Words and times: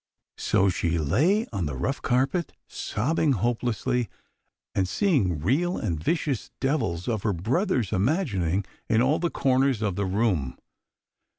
So 0.39 0.67
she 0.67 0.97
lay 0.97 1.45
on 1.53 1.67
the 1.67 1.75
rough 1.75 2.01
carpet, 2.01 2.53
sobbing 2.67 3.33
hopelessly, 3.33 4.09
and 4.73 4.87
seeing 4.87 5.37
real 5.39 5.77
and 5.77 6.03
vicious 6.03 6.49
devils 6.59 7.07
of 7.07 7.21
her 7.21 7.33
brother's 7.33 7.93
imagining 7.93 8.65
in 8.89 9.03
all 9.03 9.19
the 9.19 9.29
corners 9.29 9.83
of 9.83 9.95
the 9.97 10.07
room. 10.07 10.57